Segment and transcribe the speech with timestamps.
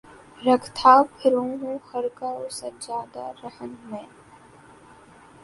[0.41, 4.03] رکھتا پھروں ہوں خرقہ و سجادہ رہن مے